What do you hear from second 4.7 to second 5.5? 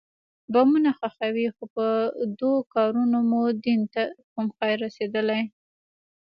رسېدلى.